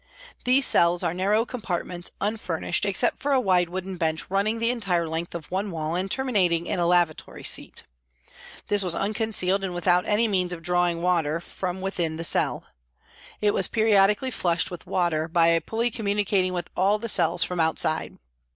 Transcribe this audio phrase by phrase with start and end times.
[0.45, 5.07] These cells are narrow compartments, unfurnished, except for a wide wooden bench running the entire
[5.07, 7.83] length of one wall and terminating in a lavatory seat.
[8.67, 12.63] This was unconcealed and without any means of drawing water from within the cell.
[13.43, 17.59] It was periodically flushed with water by a pulley communicating with all the cells from
[17.59, 18.17] outside.